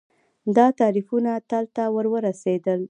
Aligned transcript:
دا 0.55 0.67
تعریفونه 0.79 1.31
تل 1.49 1.65
ته 1.75 1.83
ورورسېدل 1.95 2.79